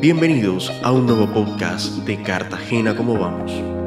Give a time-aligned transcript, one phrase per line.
[0.00, 3.79] Bienvenidos a un nuevo podcast de Cartagena como vamos.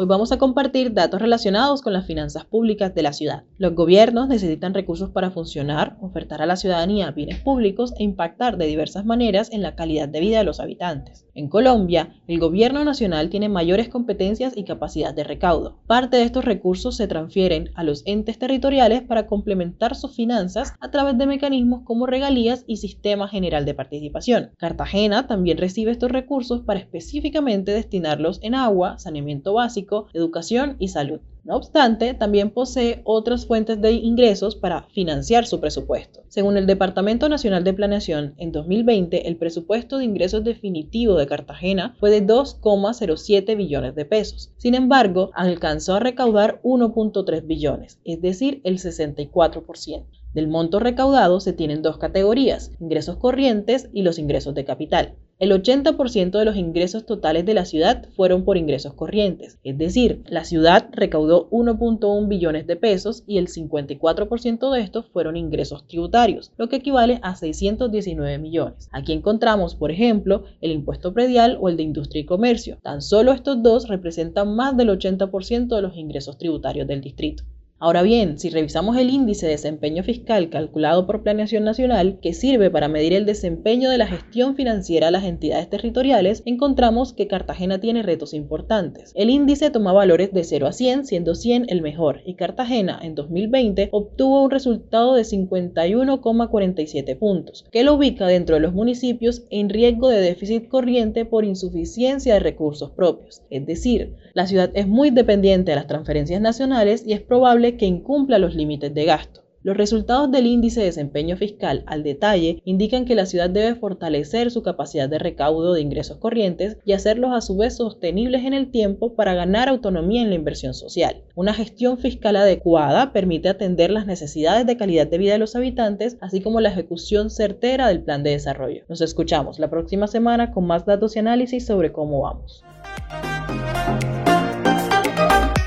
[0.00, 3.44] Hoy vamos a compartir datos relacionados con las finanzas públicas de la ciudad.
[3.58, 8.64] Los gobiernos necesitan recursos para funcionar, ofertar a la ciudadanía bienes públicos e impactar de
[8.64, 11.26] diversas maneras en la calidad de vida de los habitantes.
[11.34, 15.80] En Colombia, el gobierno nacional tiene mayores competencias y capacidad de recaudo.
[15.86, 20.90] Parte de estos recursos se transfieren a los entes territoriales para complementar sus finanzas a
[20.90, 24.52] través de mecanismos como regalías y sistema general de participación.
[24.56, 31.20] Cartagena también recibe estos recursos para específicamente destinarlos en agua, saneamiento básico, educación y salud.
[31.42, 36.20] No obstante, también posee otras fuentes de ingresos para financiar su presupuesto.
[36.28, 41.96] Según el Departamento Nacional de Planeación, en 2020 el presupuesto de ingresos definitivo de Cartagena
[41.98, 44.52] fue de 2,07 billones de pesos.
[44.58, 50.04] Sin embargo, alcanzó a recaudar 1.3 billones, es decir, el 64%.
[50.34, 55.16] Del monto recaudado se tienen dos categorías, ingresos corrientes y los ingresos de capital.
[55.40, 60.22] El 80% de los ingresos totales de la ciudad fueron por ingresos corrientes, es decir,
[60.28, 66.52] la ciudad recaudó 1.1 billones de pesos y el 54% de estos fueron ingresos tributarios,
[66.58, 68.90] lo que equivale a 619 millones.
[68.92, 72.76] Aquí encontramos, por ejemplo, el impuesto predial o el de industria y comercio.
[72.82, 77.44] Tan solo estos dos representan más del 80% de los ingresos tributarios del distrito.
[77.82, 82.68] Ahora bien, si revisamos el índice de desempeño fiscal calculado por Planeación Nacional, que sirve
[82.68, 87.80] para medir el desempeño de la gestión financiera de las entidades territoriales, encontramos que Cartagena
[87.80, 89.12] tiene retos importantes.
[89.14, 93.14] El índice toma valores de 0 a 100, siendo 100 el mejor, y Cartagena en
[93.14, 99.70] 2020 obtuvo un resultado de 51,47 puntos, que lo ubica dentro de los municipios en
[99.70, 103.40] riesgo de déficit corriente por insuficiencia de recursos propios.
[103.48, 107.86] Es decir, la ciudad es muy dependiente de las transferencias nacionales y es probable que
[107.86, 109.40] incumpla los límites de gasto.
[109.62, 114.50] Los resultados del índice de desempeño fiscal al detalle indican que la ciudad debe fortalecer
[114.50, 118.70] su capacidad de recaudo de ingresos corrientes y hacerlos a su vez sostenibles en el
[118.70, 121.24] tiempo para ganar autonomía en la inversión social.
[121.34, 126.16] Una gestión fiscal adecuada permite atender las necesidades de calidad de vida de los habitantes,
[126.22, 128.84] así como la ejecución certera del plan de desarrollo.
[128.88, 132.64] Nos escuchamos la próxima semana con más datos y análisis sobre cómo vamos.